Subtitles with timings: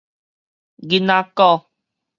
[0.89, 1.67] 囡仔古